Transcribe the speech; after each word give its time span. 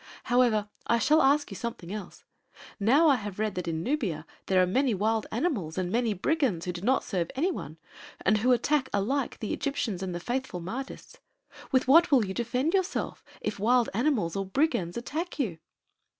However, 0.23 0.67
I 0.87 0.97
shall 0.97 1.21
ask 1.21 1.51
you 1.51 1.55
something 1.55 1.93
else. 1.93 2.23
Now 2.79 3.07
I 3.07 3.17
have 3.17 3.37
read 3.37 3.53
that 3.53 3.67
in 3.67 3.83
Nubia 3.83 4.25
there 4.47 4.59
are 4.59 4.65
many 4.65 4.95
wild 4.95 5.27
animals 5.31 5.77
and 5.77 5.91
many 5.91 6.15
brigands 6.15 6.65
who 6.65 6.71
do 6.73 6.81
not 6.81 7.03
serve 7.03 7.29
any 7.35 7.51
one 7.51 7.77
and 8.25 8.39
who 8.39 8.51
attack 8.51 8.89
alike 8.93 9.37
the 9.41 9.53
Egyptians 9.53 10.01
and 10.01 10.15
the 10.15 10.19
faithful 10.19 10.59
Mahdists. 10.59 11.17
With 11.71 11.87
what 11.87 12.09
will 12.09 12.25
you 12.25 12.33
defend 12.33 12.73
yourself, 12.73 13.23
if 13.41 13.59
wild 13.59 13.89
animals 13.93 14.35
or 14.35 14.43
brigands 14.43 14.97
attack 14.97 15.37
you?" 15.37 15.59